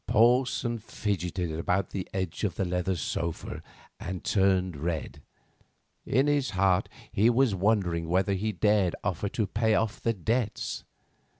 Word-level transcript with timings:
Porson 0.07 0.79
fidgeted 0.79 1.51
about 1.51 1.85
on 1.85 1.89
the 1.91 2.07
edge 2.11 2.43
of 2.43 2.55
the 2.55 2.65
leather 2.65 2.95
sofa 2.95 3.61
and 3.99 4.23
turned 4.23 4.75
red. 4.75 5.21
In 6.07 6.25
his 6.25 6.49
heart 6.57 6.89
he 7.11 7.29
was 7.29 7.53
wondering 7.53 8.09
whether 8.09 8.33
he 8.33 8.51
dared 8.51 8.95
offer 9.03 9.29
to 9.29 9.45
pay 9.45 9.75
off 9.75 10.01
the 10.01 10.13
debts. 10.13 10.85